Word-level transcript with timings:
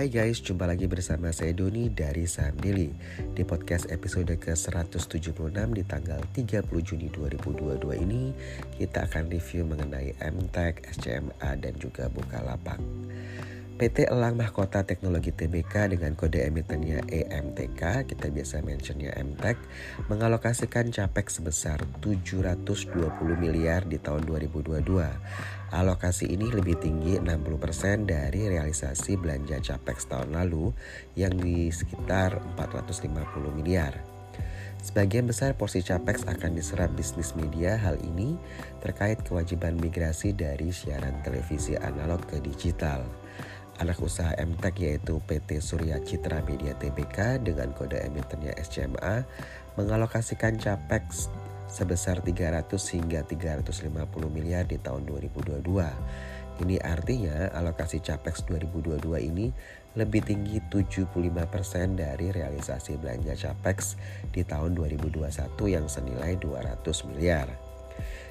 Hai 0.00 0.08
guys, 0.08 0.40
jumpa 0.40 0.64
lagi 0.64 0.88
bersama 0.88 1.28
saya 1.28 1.52
Doni 1.52 1.92
dari 1.92 2.24
Saham 2.24 2.56
Daily. 2.56 2.88
Di 3.36 3.44
podcast 3.44 3.84
episode 3.92 4.32
ke-176 4.32 5.52
di 5.76 5.84
tanggal 5.84 6.24
30 6.32 6.72
Juni 6.80 7.12
2022 7.12 7.84
ini 8.08 8.32
Kita 8.80 9.04
akan 9.04 9.28
review 9.28 9.68
mengenai 9.68 10.16
MTEK, 10.16 10.88
SCMA, 10.96 11.52
dan 11.60 11.76
juga 11.76 12.08
Bukalapak 12.08 12.80
PT 13.80 14.12
Elang 14.12 14.36
Mahkota 14.36 14.84
Teknologi 14.84 15.32
TBK 15.32 15.96
dengan 15.96 16.12
kode 16.12 16.44
emitennya 16.44 17.00
EMTK, 17.08 18.12
kita 18.12 18.28
biasa 18.28 18.60
mentionnya 18.60 19.16
MTEK, 19.16 19.56
mengalokasikan 20.12 20.92
capex 20.92 21.40
sebesar 21.40 21.80
720 22.04 22.60
miliar 23.40 23.88
di 23.88 23.96
tahun 23.96 24.28
2022. 24.28 24.84
Alokasi 25.72 26.28
ini 26.28 26.52
lebih 26.52 26.76
tinggi 26.76 27.24
60% 27.24 28.04
dari 28.04 28.52
realisasi 28.52 29.16
belanja 29.16 29.56
capex 29.64 30.12
tahun 30.12 30.36
lalu 30.36 30.76
yang 31.16 31.40
di 31.40 31.72
sekitar 31.72 32.36
450 32.60 33.16
miliar. 33.56 33.96
Sebagian 34.84 35.24
besar 35.24 35.56
porsi 35.56 35.80
capex 35.80 36.28
akan 36.28 36.52
diserap 36.52 36.92
bisnis 36.92 37.32
media 37.32 37.80
hal 37.80 37.96
ini 38.04 38.36
terkait 38.84 39.24
kewajiban 39.24 39.80
migrasi 39.80 40.36
dari 40.36 40.68
siaran 40.68 41.24
televisi 41.24 41.80
analog 41.80 42.20
ke 42.28 42.44
digital 42.44 43.08
anak 43.80 43.96
usaha 44.04 44.36
MTEK 44.36 44.76
yaitu 44.84 45.24
PT 45.24 45.64
Surya 45.64 45.96
Citra 46.04 46.44
Media 46.44 46.76
Tbk 46.76 47.40
dengan 47.40 47.72
kode 47.72 47.96
emitennya 47.96 48.52
SCMA 48.60 49.24
mengalokasikan 49.80 50.60
capex 50.60 51.32
sebesar 51.64 52.20
300 52.20 52.68
hingga 52.68 53.24
350 53.24 53.88
miliar 54.28 54.68
di 54.68 54.76
tahun 54.76 55.08
2022. 55.08 55.64
Ini 56.60 56.76
artinya 56.84 57.48
alokasi 57.56 58.04
capex 58.04 58.44
2022 58.44 59.00
ini 59.32 59.48
lebih 59.96 60.28
tinggi 60.28 60.60
75% 60.60 61.08
dari 61.96 62.28
realisasi 62.28 63.00
belanja 63.00 63.32
capex 63.32 63.96
di 64.28 64.44
tahun 64.44 64.76
2021 64.76 65.24
yang 65.72 65.88
senilai 65.88 66.36
200 66.36 66.84
miliar. 67.08 67.48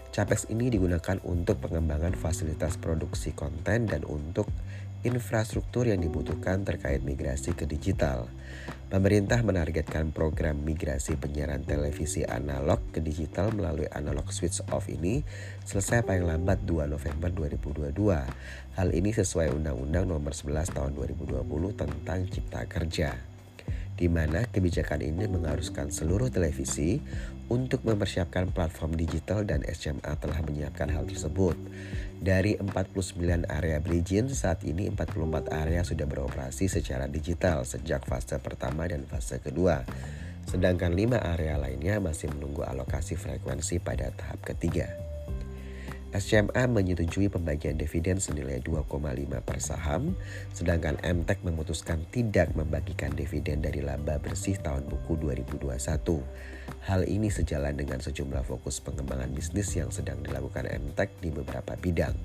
Capex 0.09 0.49
ini 0.49 0.69
digunakan 0.73 1.17
untuk 1.25 1.61
pengembangan 1.61 2.17
fasilitas 2.17 2.77
produksi 2.77 3.33
konten 3.33 3.89
dan 3.89 4.05
untuk 4.05 4.49
infrastruktur 5.05 5.87
yang 5.87 6.03
dibutuhkan 6.03 6.67
terkait 6.67 6.99
migrasi 7.05 7.55
ke 7.55 7.63
digital. 7.63 8.27
Pemerintah 8.89 9.45
menargetkan 9.45 10.09
program 10.09 10.65
migrasi 10.65 11.13
penyiaran 11.13 11.61
televisi 11.61 12.25
analog 12.25 12.81
ke 12.89 12.97
digital 12.97 13.53
melalui 13.53 13.85
analog 13.93 14.25
switch 14.33 14.65
off 14.73 14.89
ini 14.89 15.21
selesai 15.61 16.01
paling 16.01 16.25
lambat 16.25 16.65
2 16.65 16.89
November 16.89 17.29
2022. 17.29 17.93
Hal 18.75 18.89
ini 18.89 19.13
sesuai 19.13 19.53
Undang-Undang 19.53 20.09
Nomor 20.09 20.33
11 20.33 20.73
Tahun 20.73 20.91
2020 20.97 21.45
tentang 21.77 22.19
Cipta 22.33 22.65
Kerja 22.65 23.28
di 23.99 24.07
mana 24.07 24.47
kebijakan 24.47 25.03
ini 25.03 25.27
mengharuskan 25.27 25.91
seluruh 25.91 26.31
televisi 26.31 27.03
untuk 27.51 27.83
mempersiapkan 27.83 28.55
platform 28.55 28.95
digital 28.95 29.43
dan 29.43 29.59
SCMA 29.67 30.15
telah 30.15 30.39
menyiapkan 30.39 30.87
hal 30.87 31.03
tersebut. 31.03 31.59
Dari 32.15 32.55
49 32.55 33.43
area 33.51 33.83
bridging, 33.83 34.31
saat 34.31 34.63
ini 34.63 34.87
44 34.87 35.51
area 35.51 35.83
sudah 35.83 36.07
beroperasi 36.07 36.71
secara 36.71 37.11
digital 37.11 37.67
sejak 37.67 38.07
fase 38.07 38.39
pertama 38.39 38.87
dan 38.87 39.03
fase 39.03 39.43
kedua. 39.43 39.83
Sedangkan 40.47 40.95
5 40.95 41.19
area 41.19 41.59
lainnya 41.59 41.99
masih 41.99 42.31
menunggu 42.31 42.63
alokasi 42.63 43.19
frekuensi 43.19 43.83
pada 43.83 44.15
tahap 44.15 44.39
ketiga. 44.47 45.08
SCMA 46.09 46.65
menyetujui 46.65 47.29
pembagian 47.29 47.77
dividen 47.77 48.17
senilai 48.17 48.57
2,5 48.65 48.89
per 49.45 49.61
saham, 49.61 50.17
sedangkan 50.57 50.97
MTEK 51.05 51.45
memutuskan 51.45 52.01
tidak 52.09 52.49
membagikan 52.57 53.13
dividen 53.13 53.61
dari 53.61 53.85
laba 53.85 54.17
bersih 54.17 54.57
tahun 54.57 54.89
buku 54.89 55.21
2021. 55.21 55.69
Hal 56.89 57.05
ini 57.05 57.29
sejalan 57.29 57.77
dengan 57.77 58.01
sejumlah 58.01 58.41
fokus 58.41 58.81
pengembangan 58.81 59.29
bisnis 59.37 59.69
yang 59.77 59.93
sedang 59.93 60.25
dilakukan 60.25 60.65
MTEK 60.65 61.09
di 61.21 61.29
beberapa 61.29 61.77
bidang. 61.77 62.17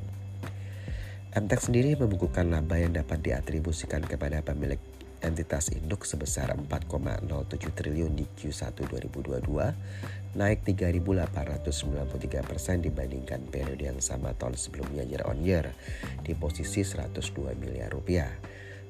MTEK 1.34 1.60
sendiri 1.60 1.92
membukukan 2.00 2.48
laba 2.48 2.80
yang 2.80 2.97
dapat 2.97 3.20
diatribusikan 3.20 4.00
kepada 4.00 4.41
pemilik 4.41 4.78
entitas 5.24 5.72
induk 5.72 6.04
sebesar 6.04 6.52
4,07 6.52 7.24
triliun 7.72 8.12
di 8.12 8.28
Q1 8.28 8.76
2022, 8.76 10.36
naik 10.36 10.62
3.893 10.68 12.44
persen 12.44 12.84
dibandingkan 12.84 13.48
periode 13.48 13.88
yang 13.88 13.98
sama 14.04 14.36
tahun 14.36 14.60
sebelumnya 14.60 15.02
year 15.08 15.24
on 15.24 15.40
year 15.40 15.72
di 16.20 16.36
posisi 16.36 16.84
102 16.84 17.56
miliar 17.56 17.88
rupiah. 17.90 18.30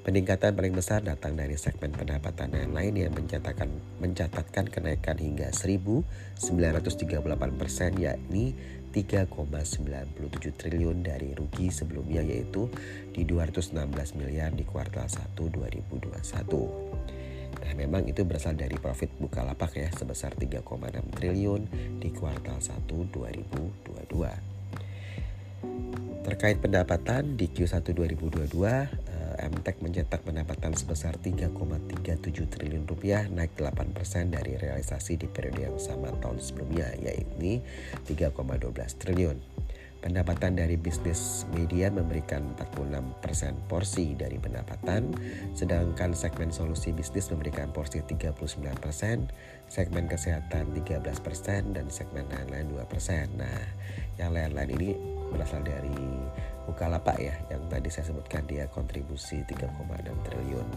Peningkatan 0.05 0.53
paling 0.53 0.77
besar 0.77 1.01
datang 1.01 1.33
dari 1.33 1.57
segmen 1.57 1.89
pendapatan 1.89 2.53
yang 2.53 2.77
lain 2.77 3.09
yang 3.09 3.17
mencatatkan, 3.17 3.73
mencatatkan 4.05 4.69
kenaikan 4.69 5.17
hingga 5.17 5.49
1.938 5.49 7.25
persen 7.57 7.97
yakni 7.97 8.53
3,97 8.95 10.55
triliun 10.55 11.03
dari 11.03 11.35
rugi 11.35 11.67
sebelumnya 11.67 12.23
yaitu 12.23 12.71
di 13.11 13.27
216 13.27 13.75
miliar 14.15 14.55
di 14.55 14.63
kuartal 14.63 15.11
1 15.11 15.35
2021. 15.35 16.15
Nah 17.59 17.73
memang 17.75 18.07
itu 18.07 18.23
berasal 18.23 18.55
dari 18.55 18.79
profit 18.79 19.11
Bukalapak 19.19 19.75
ya 19.75 19.91
sebesar 19.91 20.39
3,6 20.39 20.63
triliun 21.11 21.63
di 21.99 22.15
kuartal 22.15 22.63
1 22.63 22.87
2022. 22.87 24.54
Terkait 26.25 26.57
pendapatan 26.57 27.37
di 27.37 27.53
Q1 27.53 27.85
2022 27.93 29.05
MTEK 29.35 29.85
mencetak 29.85 30.25
pendapatan 30.25 30.73
sebesar 30.73 31.21
3,37 31.21 32.49
triliun 32.49 32.89
rupiah 32.89 33.29
naik 33.29 33.53
8% 33.61 34.33
dari 34.33 34.57
realisasi 34.57 35.21
di 35.21 35.29
periode 35.29 35.69
yang 35.69 35.77
sama 35.77 36.09
tahun 36.23 36.41
sebelumnya 36.41 36.97
yaitu 36.97 37.61
3,12 38.09 38.33
triliun. 39.01 39.37
Pendapatan 40.05 40.61
dari 40.61 40.77
bisnis 40.77 41.49
media 41.57 41.89
memberikan 41.89 42.45
46% 42.61 43.25
porsi 43.73 44.13
dari 44.13 44.37
pendapatan, 44.37 45.17
sedangkan 45.57 46.13
segmen 46.13 46.53
solusi 46.53 46.93
bisnis 46.93 47.33
memberikan 47.33 47.73
porsi 47.73 48.05
39%, 48.05 48.37
segmen 49.73 50.05
kesehatan 50.05 50.77
13%, 50.77 51.73
dan 51.73 51.89
segmen 51.89 52.29
lain-lain 52.29 52.69
2%. 52.69 52.85
Nah, 53.41 53.65
yang 54.21 54.37
lain-lain 54.37 54.77
ini 54.77 54.93
berasal 55.35 55.67
dari 55.67 56.23
Bukalapak 56.65 57.21
ya 57.21 57.37
yang 57.53 57.67
tadi 57.69 57.93
saya 57.93 58.09
sebutkan 58.09 58.49
dia 58.49 58.65
kontribusi 58.73 59.45
3,6 59.45 59.69
triliun. 60.25 60.69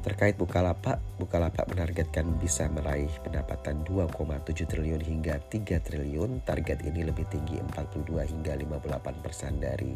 Terkait 0.00 0.32
Bukalapak, 0.40 0.96
Bukalapak 1.20 1.68
menargetkan 1.68 2.24
bisa 2.40 2.64
meraih 2.72 3.12
pendapatan 3.20 3.84
2,7 3.84 4.64
triliun 4.64 5.02
hingga 5.04 5.36
3 5.52 5.76
triliun. 5.84 6.40
Target 6.40 6.80
ini 6.88 7.04
lebih 7.04 7.28
tinggi 7.28 7.60
42 7.60 8.08
hingga 8.24 8.56
58 8.56 9.20
persen 9.20 9.60
dari 9.60 9.92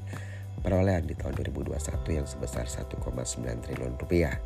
perolehan 0.60 1.08
di 1.08 1.16
tahun 1.16 1.40
2021 1.40 2.20
yang 2.20 2.28
sebesar 2.28 2.68
1,9 2.68 3.00
triliun 3.64 3.96
rupiah. 3.96 4.36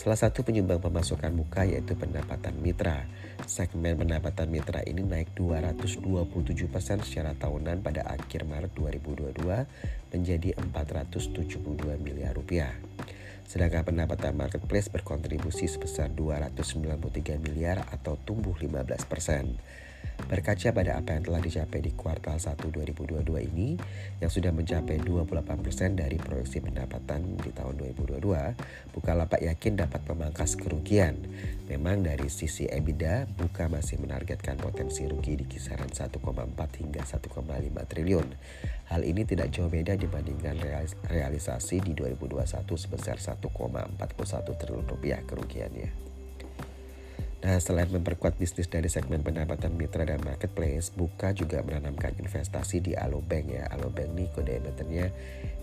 Salah 0.00 0.16
satu 0.16 0.40
penyumbang 0.40 0.80
pemasukan 0.80 1.28
muka 1.28 1.68
yaitu 1.68 1.92
pendapatan 1.92 2.56
mitra. 2.60 3.04
Segmen 3.44 4.00
pendapatan 4.00 4.48
mitra 4.48 4.80
ini 4.84 5.04
naik 5.04 5.36
227% 5.36 7.04
secara 7.04 7.36
tahunan 7.36 7.84
pada 7.84 8.08
akhir 8.08 8.48
Maret 8.48 8.72
2022 8.72 9.44
menjadi 10.14 10.56
472 10.56 12.00
miliar 12.00 12.32
rupiah. 12.32 12.72
Sedangkan 13.50 13.82
pendapatan 13.82 14.38
marketplace 14.38 14.86
berkontribusi 14.88 15.66
sebesar 15.66 16.08
293 16.14 17.42
miliar 17.42 17.82
atau 17.90 18.14
tumbuh 18.22 18.54
15 18.54 19.10
persen. 19.10 19.58
Berkaca 20.26 20.68
pada 20.76 21.00
apa 21.00 21.16
yang 21.16 21.24
telah 21.24 21.40
dicapai 21.40 21.80
di 21.80 21.92
kuartal 21.96 22.36
1 22.36 22.58
2022 22.60 23.48
ini 23.48 23.78
yang 24.18 24.28
sudah 24.28 24.52
mencapai 24.52 25.00
28% 25.00 25.96
dari 25.96 26.20
proyeksi 26.20 26.60
pendapatan 26.60 27.38
di 27.40 27.54
tahun 27.54 27.78
2022, 27.96 28.92
Bukalapak 28.92 29.40
yakin 29.40 29.80
dapat 29.80 30.02
memangkas 30.04 30.58
kerugian. 30.58 31.16
Memang 31.70 32.02
dari 32.02 32.26
sisi 32.26 32.66
EBITDA, 32.66 33.30
Buka 33.30 33.70
masih 33.70 34.02
menargetkan 34.02 34.58
potensi 34.58 35.06
rugi 35.06 35.38
di 35.38 35.46
kisaran 35.46 35.88
1,4 35.88 36.18
hingga 36.82 37.02
1,5 37.06 37.86
triliun. 37.86 38.28
Hal 38.90 39.06
ini 39.06 39.22
tidak 39.22 39.54
jauh 39.54 39.70
beda 39.70 39.94
dibandingkan 39.94 40.58
realisasi 41.06 41.78
di 41.78 41.94
2021 41.94 42.66
sebesar 42.74 43.22
1,41 43.22 44.58
triliun 44.58 44.86
rupiah 44.90 45.22
kerugiannya. 45.22 46.09
Nah, 47.40 47.56
selain 47.56 47.88
memperkuat 47.88 48.36
bisnis 48.36 48.68
dari 48.68 48.92
segmen 48.92 49.24
pendapatan 49.24 49.72
mitra 49.72 50.04
dan 50.04 50.20
marketplace, 50.20 50.92
Buka 50.92 51.32
juga 51.32 51.64
menanamkan 51.64 52.12
investasi 52.20 52.84
di 52.84 52.92
Alobank 52.92 53.48
ya. 53.48 53.64
Alobank 53.72 54.12
ini 54.12 54.28
kode 54.28 54.60
emitennya 54.60 55.08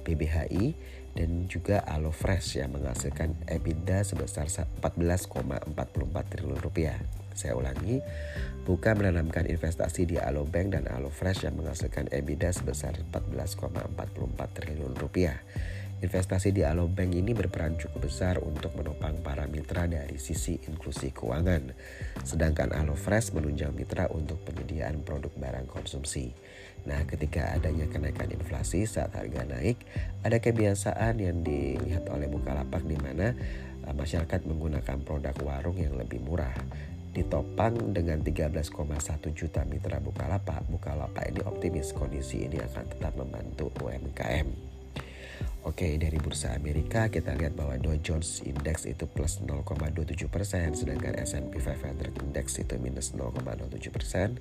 BBHI 0.01 0.73
dan 1.13 1.45
juga 1.45 1.85
Alofresh 1.85 2.57
yang 2.57 2.73
menghasilkan 2.73 3.37
EBITDA 3.45 4.01
sebesar 4.01 4.49
14,44 4.81 6.33
triliun 6.33 6.57
rupiah. 6.57 6.97
Saya 7.37 7.53
ulangi, 7.53 8.01
Buka 8.65 8.97
menanamkan 8.97 9.45
investasi 9.45 10.09
di 10.09 10.17
Alobank 10.17 10.73
dan 10.73 10.89
Alofresh 10.89 11.45
yang 11.45 11.61
menghasilkan 11.61 12.09
EBITDA 12.09 12.57
sebesar 12.57 12.97
14,44 13.13 14.57
triliun 14.57 14.97
rupiah. 14.97 15.37
Investasi 15.97 16.53
di 16.53 16.61
Alobank 16.61 17.09
ini 17.17 17.33
berperan 17.33 17.73
cukup 17.73 18.05
besar 18.05 18.37
untuk 18.45 18.69
menopang 18.77 19.17
para 19.25 19.49
mitra 19.49 19.89
dari 19.89 20.21
sisi 20.21 20.53
inklusi 20.69 21.09
keuangan. 21.09 21.73
Sedangkan 22.21 22.69
Alofresh 22.69 23.33
menunjang 23.33 23.73
mitra 23.73 24.05
untuk 24.13 24.37
penyediaan 24.45 25.01
produk 25.01 25.33
barang 25.33 25.65
konsumsi. 25.65 26.37
Nah, 26.85 27.01
ketika 27.09 27.49
adanya 27.49 27.89
kenaikan 27.89 28.29
inflasi 28.29 28.85
saat 28.85 29.17
harga 29.17 29.41
naik, 29.49 29.81
ada 30.21 30.37
kebiasaan 30.37 31.17
yang 31.17 31.41
dilihat 31.41 32.05
oleh 32.13 32.29
Bukalapak 32.29 32.85
di 32.85 32.93
mana 33.01 33.33
uh, 33.89 33.93
masyarakat 33.97 34.45
menggunakan 34.45 35.01
produk 35.01 35.33
warung 35.41 35.81
yang 35.81 35.97
lebih 35.97 36.21
murah. 36.21 36.53
Ditopang 37.17 37.97
dengan 37.97 38.21
13,1 38.21 38.69
juta 39.33 39.65
mitra 39.65 39.97
Bukalapak, 39.97 40.61
Bukalapak 40.69 41.25
ini 41.33 41.41
optimis 41.41 41.89
kondisi 41.89 42.45
ini 42.45 42.61
akan 42.61 42.85
tetap 42.85 43.17
membantu 43.17 43.73
UMKM. 43.81 44.66
Oke, 45.67 45.99
dari 45.99 46.15
bursa 46.15 46.55
Amerika 46.55 47.11
kita 47.11 47.35
lihat 47.35 47.51
bahwa 47.59 47.75
Dow 47.75 47.91
Jones 47.99 48.39
Index 48.47 48.87
itu 48.87 49.03
plus 49.03 49.43
0,27 49.43 50.31
persen, 50.31 50.71
sedangkan 50.71 51.19
S&P 51.19 51.59
500 51.59 52.23
Index 52.23 52.55
itu 52.63 52.79
minus 52.79 53.11
0,07 53.11 53.91
persen, 53.91 54.39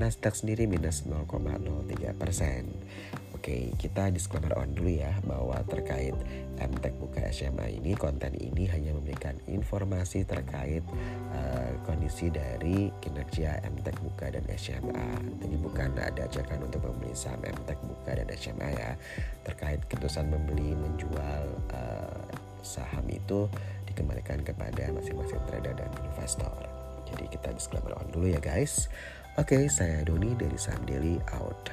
Nasdaq 0.00 0.32
sendiri 0.32 0.64
minus 0.64 1.04
0,03 1.04 2.16
persen. 2.16 2.80
Oke, 3.44 3.76
kita 3.76 4.08
disclaimer 4.08 4.56
on 4.56 4.72
dulu 4.72 5.04
ya 5.04 5.12
bahwa 5.20 5.60
terkait 5.68 6.16
MTech 6.56 6.96
Buka 6.96 7.28
SMA 7.28 7.76
ini 7.76 7.92
konten 7.92 8.32
ini 8.40 8.64
hanya 8.72 8.96
memberikan 8.96 9.36
informasi 9.44 10.24
terkait 10.24 10.80
uh, 11.36 11.76
kondisi 11.84 12.32
dari 12.32 12.88
kinerja 13.04 13.60
MTech 13.68 14.00
Buka 14.00 14.32
dan 14.32 14.48
SMA. 14.56 15.08
Jadi 15.44 15.60
bukan 15.60 15.92
ada 15.92 16.24
ajakan 16.24 16.72
untuk 16.72 16.88
membeli 16.88 17.12
saham 17.12 17.44
MTech 17.44 17.76
Buka 17.84 18.16
dan 18.16 18.32
SMA 18.32 18.68
ya. 18.80 18.96
Terkait 19.44 19.84
keputusan 19.92 20.24
membeli 20.32 20.72
menjual 20.72 21.44
uh, 21.76 22.24
saham 22.64 23.04
itu 23.12 23.44
dikembalikan 23.84 24.40
kepada 24.40 24.88
masing-masing 24.88 25.44
trader 25.52 25.76
dan 25.76 25.92
investor. 26.00 26.64
Jadi 27.12 27.28
kita 27.28 27.52
disclaimer 27.52 27.92
on 27.92 28.08
dulu 28.08 28.24
ya 28.24 28.40
guys. 28.40 28.88
Oke, 29.36 29.68
saya 29.68 30.00
Doni 30.00 30.32
dari 30.32 30.56
Saham 30.56 30.80
Daily 30.88 31.20
out. 31.36 31.68